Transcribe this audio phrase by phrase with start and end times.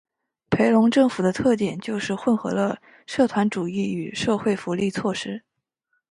[0.49, 5.43] 裴隆政府的特点就是混合了社团主义和社会福利措施。